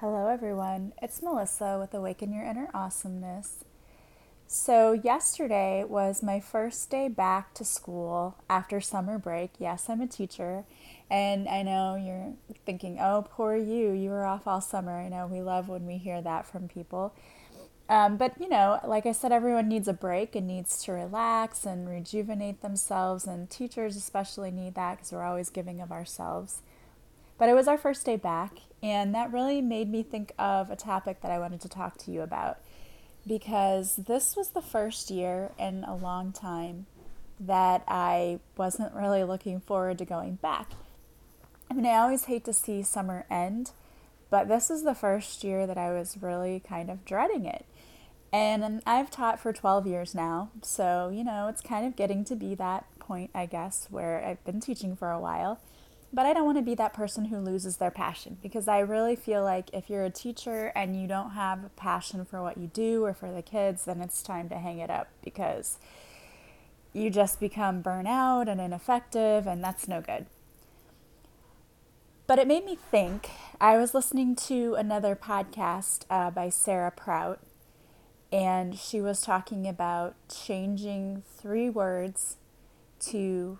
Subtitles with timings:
[0.00, 0.92] Hello, everyone.
[1.00, 3.64] It's Melissa with Awaken Your Inner Awesomeness.
[4.46, 9.52] So, yesterday was my first day back to school after summer break.
[9.58, 10.64] Yes, I'm a teacher,
[11.10, 12.34] and I know you're
[12.66, 14.98] thinking, oh, poor you, you were off all summer.
[14.98, 17.14] I know we love when we hear that from people.
[17.88, 21.64] Um, but, you know, like I said, everyone needs a break and needs to relax
[21.64, 26.60] and rejuvenate themselves, and teachers especially need that because we're always giving of ourselves.
[27.38, 30.76] But it was our first day back, and that really made me think of a
[30.76, 32.58] topic that I wanted to talk to you about
[33.26, 36.86] because this was the first year in a long time
[37.40, 40.70] that I wasn't really looking forward to going back.
[41.70, 43.72] I mean, I always hate to see summer end,
[44.30, 47.66] but this is the first year that I was really kind of dreading it.
[48.32, 52.36] And I've taught for 12 years now, so you know, it's kind of getting to
[52.36, 55.60] be that point, I guess, where I've been teaching for a while.
[56.12, 59.16] But I don't want to be that person who loses their passion because I really
[59.16, 62.68] feel like if you're a teacher and you don't have a passion for what you
[62.68, 65.78] do or for the kids, then it's time to hang it up because
[66.92, 70.26] you just become burnout and ineffective, and that's no good.
[72.26, 73.30] But it made me think.
[73.60, 77.40] I was listening to another podcast uh, by Sarah Prout,
[78.32, 82.36] and she was talking about changing three words
[83.00, 83.58] to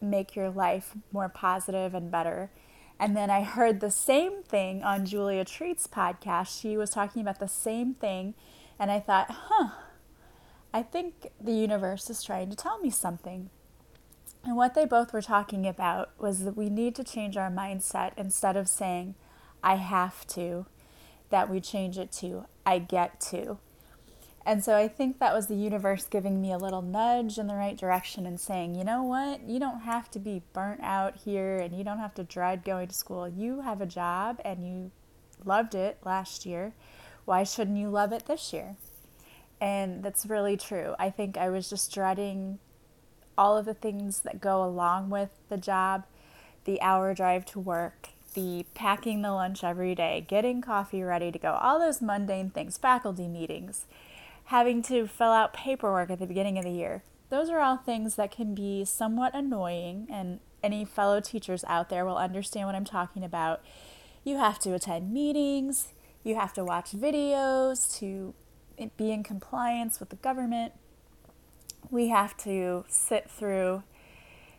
[0.00, 2.50] make your life more positive and better.
[3.00, 6.60] And then I heard the same thing on Julia Treat's podcast.
[6.60, 8.34] She was talking about the same thing.
[8.78, 9.70] And I thought, huh,
[10.72, 13.50] I think the universe is trying to tell me something.
[14.44, 18.12] And what they both were talking about was that we need to change our mindset
[18.16, 19.14] instead of saying,
[19.62, 20.66] I have to,
[21.30, 23.58] that we change it to, I get to.
[24.48, 27.54] And so I think that was the universe giving me a little nudge in the
[27.54, 29.42] right direction and saying, you know what?
[29.46, 32.88] You don't have to be burnt out here and you don't have to dread going
[32.88, 33.28] to school.
[33.28, 34.90] You have a job and you
[35.44, 36.72] loved it last year.
[37.26, 38.76] Why shouldn't you love it this year?
[39.60, 40.94] And that's really true.
[40.98, 42.58] I think I was just dreading
[43.36, 46.06] all of the things that go along with the job
[46.64, 51.38] the hour drive to work, the packing the lunch every day, getting coffee ready to
[51.38, 53.84] go, all those mundane things, faculty meetings
[54.48, 57.02] having to fill out paperwork at the beginning of the year.
[57.28, 62.06] Those are all things that can be somewhat annoying, and any fellow teachers out there
[62.06, 63.60] will understand what I'm talking about.
[64.24, 65.88] You have to attend meetings,
[66.24, 68.32] you have to watch videos to
[68.96, 70.72] be in compliance with the government.
[71.90, 73.82] We have to sit through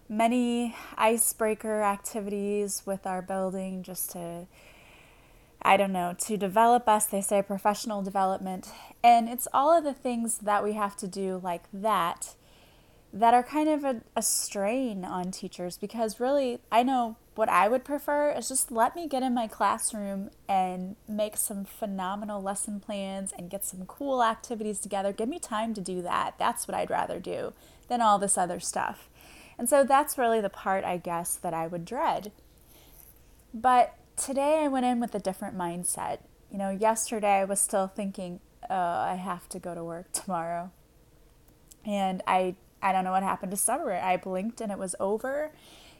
[0.08, 4.46] many icebreaker activities with our building just to
[5.62, 8.70] I don't know, to develop us, they say professional development.
[9.04, 12.36] And it's all of the things that we have to do like that
[13.12, 17.68] that are kind of a, a, strain on teachers because really, I know what I
[17.68, 22.80] would prefer is just let me get in my classroom and make some phenomenal lesson
[22.80, 25.12] plans and get some cool activities together.
[25.12, 26.36] Give me time to do that.
[26.38, 27.54] That's what I'd rather do
[27.88, 29.10] than all this other stuff.
[29.58, 32.32] And so that's really the part, I guess, that I would dread.
[33.54, 36.20] But today I went in with a different mindset.
[36.52, 40.72] You know, yesterday I was still thinking, oh, I have to go to work tomorrow.
[41.86, 43.94] And I I don't know what happened to summer.
[43.94, 45.52] I blinked and it was over.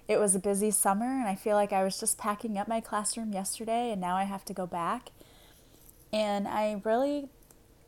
[0.08, 2.80] It was a busy summer and I feel like I was just packing up my
[2.80, 5.12] classroom yesterday and now I have to go back.
[6.12, 7.30] And I really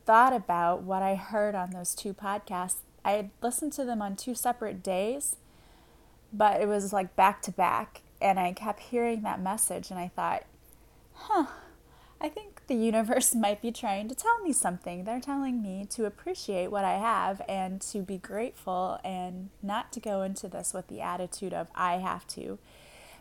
[0.04, 2.76] thought about what I heard on those two podcasts.
[3.04, 5.36] I had listened to them on two separate days,
[6.32, 10.08] but it was like back to back and I kept hearing that message, and I
[10.08, 10.44] thought,
[11.14, 11.46] huh,
[12.20, 15.04] I think the universe might be trying to tell me something.
[15.04, 20.00] They're telling me to appreciate what I have and to be grateful and not to
[20.00, 22.58] go into this with the attitude of I have to,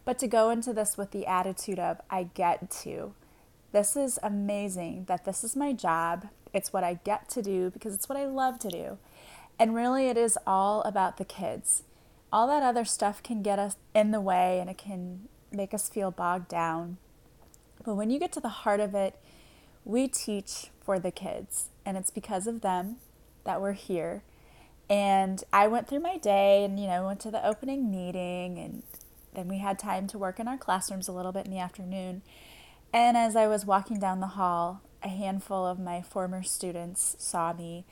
[0.06, 3.14] but to go into this with the attitude of I get to.
[3.72, 6.28] This is amazing that this is my job.
[6.54, 8.98] It's what I get to do because it's what I love to do.
[9.58, 11.84] And really, it is all about the kids
[12.32, 15.90] all that other stuff can get us in the way and it can make us
[15.90, 16.98] feel bogged down.
[17.84, 19.16] But when you get to the heart of it,
[19.84, 22.98] we teach for the kids, and it's because of them
[23.44, 24.24] that we're here.
[24.90, 28.84] And I went through my day and, you know, went to the opening meeting, and
[29.34, 32.22] then we had time to work in our classrooms a little bit in the afternoon.
[32.94, 37.54] And as I was walking down the hall, a handful of my former students saw
[37.54, 37.86] me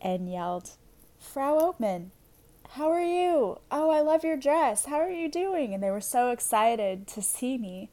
[0.00, 0.70] and yelled,
[1.18, 2.10] Frau Oatman,
[2.70, 3.58] how are you?
[3.70, 4.86] Oh, I love your dress.
[4.86, 5.72] How are you doing?
[5.72, 7.90] And they were so excited to see me.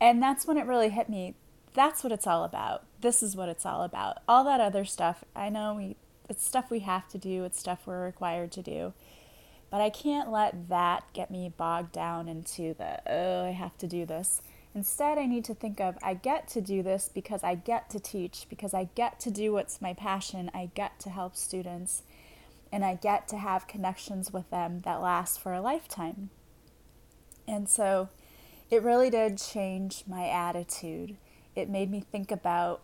[0.00, 1.34] And that's when it really hit me.
[1.72, 2.84] That's what it's all about.
[3.00, 4.18] This is what it's all about.
[4.28, 5.96] All that other stuff, I know we
[6.28, 8.94] it's stuff we have to do, it's stuff we're required to do.
[9.70, 13.86] But I can't let that get me bogged down into the oh, I have to
[13.86, 14.40] do this.
[14.74, 18.00] Instead, I need to think of I get to do this because I get to
[18.00, 22.02] teach, because I get to do what's my passion, I get to help students,
[22.74, 26.30] and I get to have connections with them that last for a lifetime.
[27.46, 28.08] And so
[28.68, 31.16] it really did change my attitude.
[31.54, 32.82] It made me think about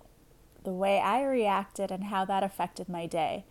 [0.62, 3.44] the way I reacted and how that affected my day.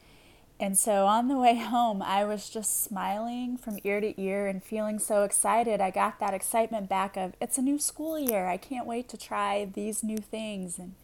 [0.61, 4.63] And so on the way home, I was just smiling from ear to ear and
[4.63, 5.81] feeling so excited.
[5.81, 8.47] I got that excitement back of it's a new school year.
[8.47, 10.79] I can't wait to try these new things.
[10.79, 10.95] And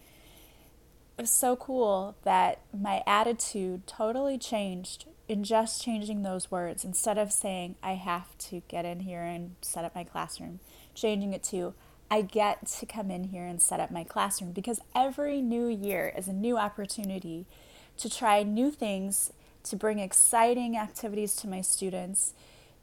[1.17, 6.85] it was so cool that my attitude totally changed in just changing those words.
[6.85, 10.59] Instead of saying, I have to get in here and set up my classroom,
[10.93, 11.73] changing it to,
[12.09, 16.13] I get to come in here and set up my classroom because every new year
[16.15, 17.45] is a new opportunity
[17.97, 19.33] to try new things
[19.63, 22.33] to bring exciting activities to my students,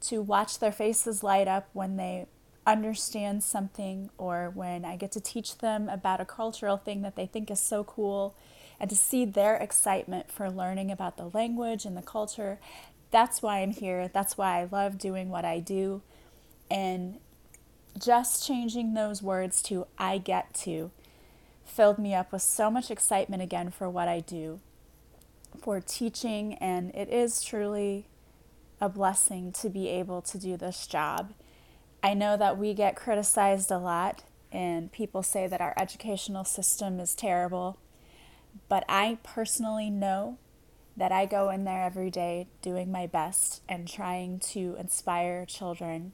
[0.01, 2.25] to watch their faces light up when they
[2.67, 7.25] understand something or when I get to teach them about a cultural thing that they
[7.25, 8.35] think is so cool
[8.79, 12.59] and to see their excitement for learning about the language and the culture.
[13.11, 14.07] That's why I'm here.
[14.07, 16.01] That's why I love doing what I do.
[16.69, 17.19] And
[18.01, 20.91] just changing those words to I get to
[21.65, 24.59] filled me up with so much excitement again for what I do
[25.61, 28.05] for teaching, and it is truly
[28.81, 31.33] a blessing to be able to do this job.
[32.01, 36.99] I know that we get criticized a lot, and people say that our educational system
[36.99, 37.77] is terrible,
[38.69, 40.37] but I personally know
[40.95, 46.13] that I go in there every day doing my best and trying to inspire children.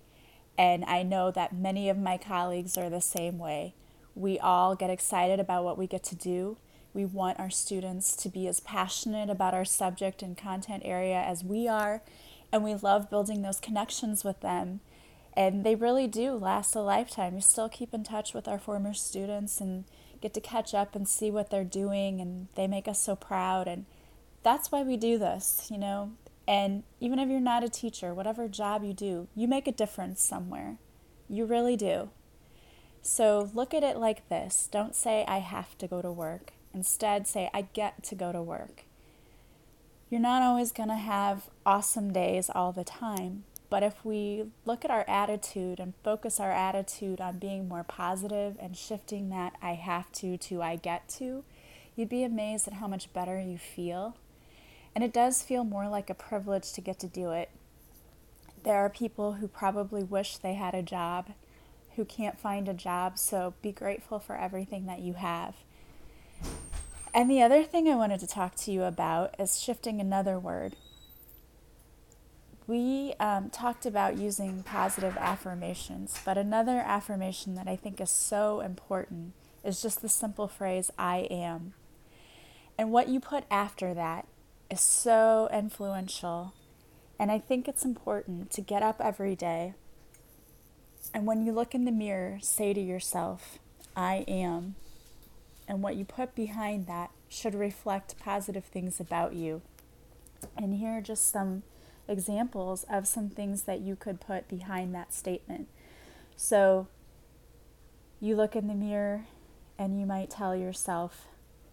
[0.58, 3.76] And I know that many of my colleagues are the same way.
[4.16, 6.58] We all get excited about what we get to do
[6.94, 11.44] we want our students to be as passionate about our subject and content area as
[11.44, 12.02] we are,
[12.52, 14.80] and we love building those connections with them.
[15.34, 17.36] And they really do last a lifetime.
[17.36, 19.86] We still keep in touch with our former students and
[20.22, 23.68] get to catch up and see what they're doing, and they make us so proud.
[23.68, 23.86] And
[24.44, 26.12] that's why we do this, you know.
[26.48, 30.24] And even if you're not a teacher, whatever job you do, you make a difference
[30.24, 30.78] somewhere.
[31.30, 32.10] You really do.
[33.02, 36.54] So look at it like this don't say, I have to go to work.
[36.74, 38.84] Instead, say, I get to go to work.
[40.10, 44.84] You're not always going to have awesome days all the time, but if we look
[44.84, 49.74] at our attitude and focus our attitude on being more positive and shifting that I
[49.74, 51.44] have to to I get to,
[51.96, 54.16] you'd be amazed at how much better you feel.
[54.96, 57.50] And it does feel more like a privilege to get to do it.
[58.64, 61.28] There are people who probably wish they had a job,
[61.96, 65.56] who can't find a job, so be grateful for everything that you have.
[67.14, 70.76] And the other thing I wanted to talk to you about is shifting another word.
[72.70, 78.60] We um, talked about using positive affirmations, but another affirmation that I think is so
[78.60, 79.34] important
[79.64, 81.74] is just the simple phrase, I am.
[82.78, 84.28] And what you put after that
[84.70, 86.54] is so influential.
[87.20, 89.74] And I think it's important to get up every day
[91.14, 93.58] and when you look in the mirror, say to yourself,
[93.96, 94.76] I am
[95.68, 99.62] and what you put behind that should reflect positive things about you.
[100.58, 101.64] And here are just some
[102.10, 105.68] examples of some things that you could put behind that statement.
[106.36, 106.88] So
[108.20, 109.26] you look in the mirror
[109.78, 111.28] and you might tell yourself,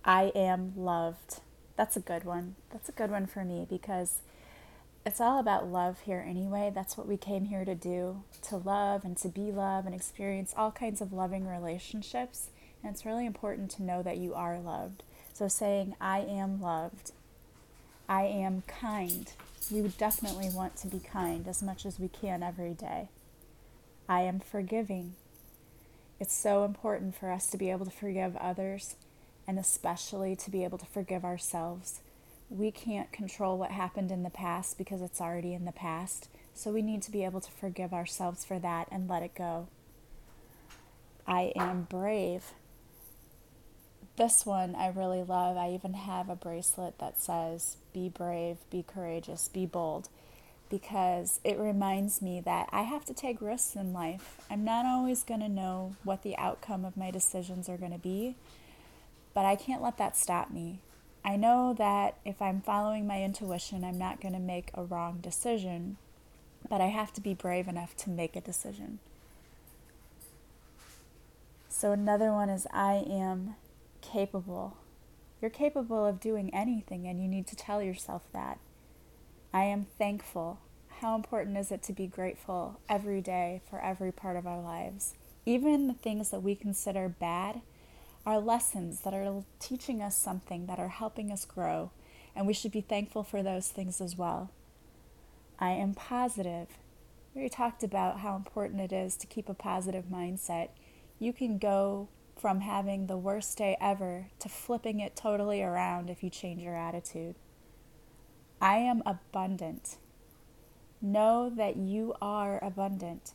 [0.04, 1.40] I am loved.
[1.76, 2.54] That's a good one.
[2.70, 4.20] That's a good one for me because
[5.04, 6.72] it's all about love here anyway.
[6.74, 10.54] That's what we came here to do to love and to be loved and experience
[10.56, 12.50] all kinds of loving relationships.
[12.82, 15.02] And it's really important to know that you are loved.
[15.32, 17.12] So saying, I am loved,
[18.08, 19.30] I am kind.
[19.70, 23.08] We would definitely want to be kind as much as we can every day.
[24.08, 25.14] I am forgiving.
[26.20, 28.94] It's so important for us to be able to forgive others
[29.46, 32.00] and especially to be able to forgive ourselves.
[32.48, 36.70] We can't control what happened in the past because it's already in the past, so
[36.70, 39.68] we need to be able to forgive ourselves for that and let it go.
[41.26, 42.52] I am brave.
[44.16, 45.58] This one I really love.
[45.58, 50.08] I even have a bracelet that says, Be brave, be courageous, be bold,
[50.70, 54.38] because it reminds me that I have to take risks in life.
[54.50, 57.98] I'm not always going to know what the outcome of my decisions are going to
[57.98, 58.36] be,
[59.34, 60.78] but I can't let that stop me.
[61.22, 65.18] I know that if I'm following my intuition, I'm not going to make a wrong
[65.20, 65.98] decision,
[66.70, 68.98] but I have to be brave enough to make a decision.
[71.68, 73.56] So, another one is I am
[74.12, 74.76] capable.
[75.40, 78.58] You're capable of doing anything, and you need to tell yourself that.
[79.52, 80.60] I am thankful.
[81.00, 85.14] How important is it to be grateful every day for every part of our lives?
[85.44, 87.60] Even the things that we consider bad
[88.24, 91.90] are lessons that are teaching us something, that are helping us grow,
[92.34, 94.50] and we should be thankful for those things as well.
[95.58, 96.68] I am positive.
[97.34, 100.70] We talked about how important it is to keep a positive mindset.
[101.18, 102.08] You can go
[102.38, 106.76] from having the worst day ever to flipping it totally around if you change your
[106.76, 107.34] attitude.
[108.60, 109.96] I am abundant.
[111.00, 113.32] Know that you are abundant.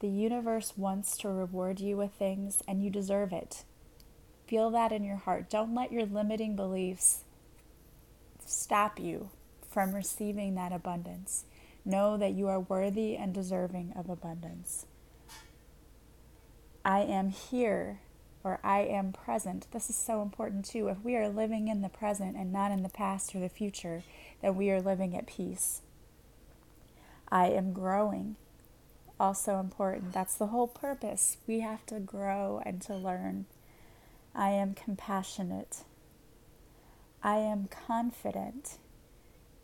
[0.00, 3.64] The universe wants to reward you with things, and you deserve it.
[4.46, 5.48] Feel that in your heart.
[5.48, 7.24] Don't let your limiting beliefs
[8.44, 9.30] stop you
[9.70, 11.44] from receiving that abundance.
[11.84, 14.86] Know that you are worthy and deserving of abundance.
[16.84, 18.00] I am here
[18.44, 19.66] or I am present.
[19.72, 20.88] This is so important too.
[20.88, 24.02] If we are living in the present and not in the past or the future,
[24.42, 25.80] then we are living at peace.
[27.30, 28.36] I am growing.
[29.18, 30.12] Also important.
[30.12, 31.38] That's the whole purpose.
[31.46, 33.46] We have to grow and to learn.
[34.34, 35.84] I am compassionate.
[37.22, 38.76] I am confident.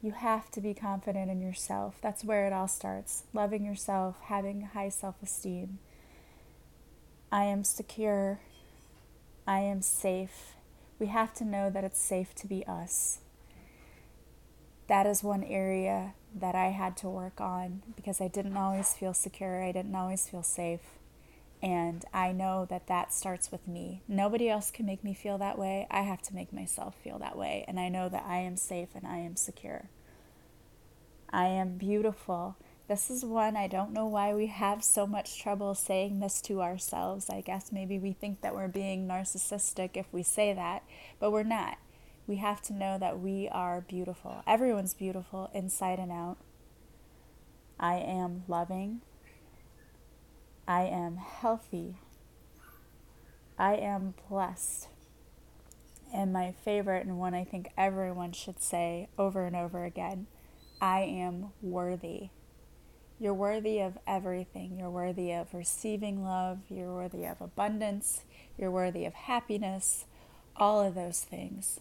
[0.01, 1.97] You have to be confident in yourself.
[2.01, 3.25] That's where it all starts.
[3.35, 5.81] Loving yourself, having high self esteem.
[7.33, 8.41] I am secure.
[9.47, 10.55] I am safe.
[10.99, 13.21] We have to know that it's safe to be us.
[14.89, 19.15] That is one area that I had to work on because I didn't always feel
[19.15, 19.63] secure.
[19.63, 20.81] I didn't always feel safe.
[21.63, 24.03] And I know that that starts with me.
[24.09, 25.87] Nobody else can make me feel that way.
[25.91, 27.65] I have to make myself feel that way.
[27.69, 29.91] And I know that I am safe and I am secure.
[31.31, 32.57] I am beautiful.
[32.91, 36.61] This is one I don't know why we have so much trouble saying this to
[36.61, 37.31] ourselves.
[37.31, 40.83] I guess maybe we think that we're being narcissistic if we say that,
[41.21, 41.79] but we're not.
[42.27, 44.43] We have to know that we are beautiful.
[44.45, 46.39] Everyone's beautiful inside and out.
[47.79, 49.03] I am loving.
[50.67, 51.95] I am healthy.
[53.57, 54.89] I am blessed.
[56.13, 60.27] And my favorite, and one I think everyone should say over and over again
[60.81, 62.31] I am worthy.
[63.21, 64.79] You're worthy of everything.
[64.79, 66.61] You're worthy of receiving love.
[66.71, 68.23] You're worthy of abundance.
[68.57, 70.07] You're worthy of happiness.
[70.57, 71.81] All of those things.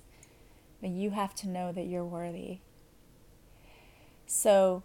[0.81, 2.59] But you have to know that you're worthy.
[4.27, 4.83] So,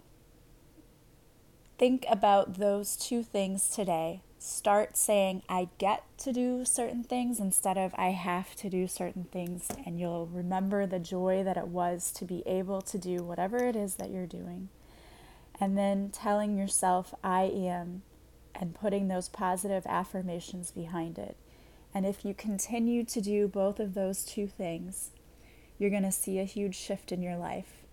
[1.76, 4.22] think about those two things today.
[4.38, 9.24] Start saying, I get to do certain things instead of I have to do certain
[9.24, 9.66] things.
[9.84, 13.74] And you'll remember the joy that it was to be able to do whatever it
[13.74, 14.68] is that you're doing.
[15.60, 18.02] And then telling yourself, I am,
[18.54, 21.36] and putting those positive affirmations behind it.
[21.92, 25.10] And if you continue to do both of those two things,
[25.78, 27.84] you're going to see a huge shift in your life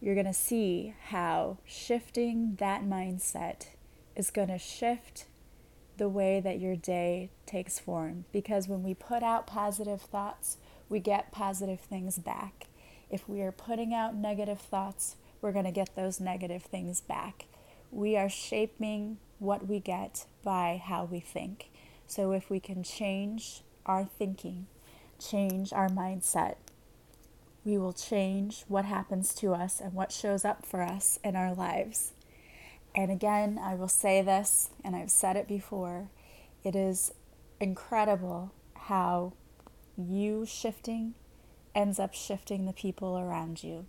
[0.00, 3.66] you're going to see how shifting that mindset
[4.16, 5.26] is going to shift
[5.98, 8.24] the way that your day takes form.
[8.32, 10.56] Because when we put out positive thoughts,
[10.88, 12.68] we get positive things back.
[13.10, 17.46] If we are putting out negative thoughts, we're going to get those negative things back.
[17.90, 21.70] We are shaping what we get by how we think.
[22.06, 24.66] So if we can change our thinking,
[25.18, 26.56] change our mindset,
[27.64, 31.54] we will change what happens to us and what shows up for us in our
[31.54, 32.12] lives.
[32.94, 36.08] And again, I will say this, and I've said it before
[36.64, 37.12] it is
[37.60, 39.32] incredible how
[39.96, 41.14] you shifting
[41.74, 43.86] ends up shifting the people around you.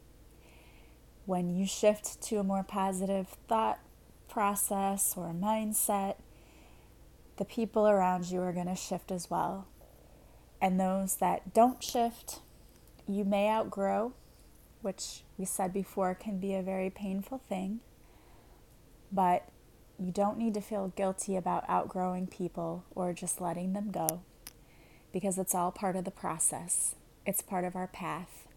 [1.31, 3.79] When you shift to a more positive thought
[4.27, 6.15] process or mindset,
[7.37, 9.65] the people around you are going to shift as well.
[10.61, 12.39] And those that don't shift,
[13.07, 14.11] you may outgrow,
[14.81, 17.79] which we said before can be a very painful thing,
[19.09, 19.47] but
[19.97, 24.19] you don't need to feel guilty about outgrowing people or just letting them go
[25.13, 26.95] because it's all part of the process.
[27.25, 28.49] It's part of our path.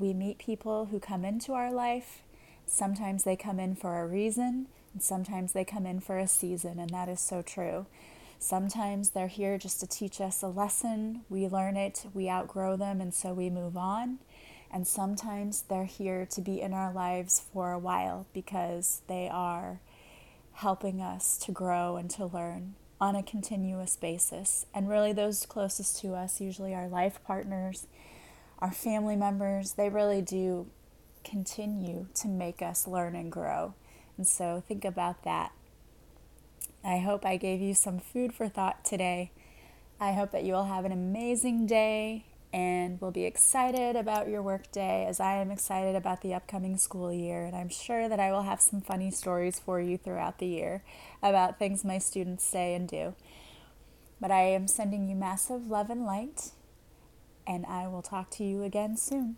[0.00, 2.22] We meet people who come into our life.
[2.64, 6.78] Sometimes they come in for a reason, and sometimes they come in for a season,
[6.78, 7.84] and that is so true.
[8.38, 11.20] Sometimes they're here just to teach us a lesson.
[11.28, 14.20] We learn it, we outgrow them, and so we move on.
[14.72, 19.80] And sometimes they're here to be in our lives for a while because they are
[20.54, 24.64] helping us to grow and to learn on a continuous basis.
[24.72, 27.86] And really, those closest to us, usually are life partners,
[28.60, 30.66] our family members, they really do
[31.24, 33.74] continue to make us learn and grow.
[34.16, 35.52] And so think about that
[36.82, 39.32] I hope I gave you some food for thought today.
[40.00, 42.24] I hope that you will have an amazing day
[42.54, 47.12] and will be excited about your workday as I am excited about the upcoming school
[47.12, 47.44] year.
[47.44, 50.82] And I'm sure that I will have some funny stories for you throughout the year
[51.22, 53.14] about things my students say and do.
[54.18, 56.52] But I am sending you massive love and light,
[57.50, 59.34] and I will talk to you again soon.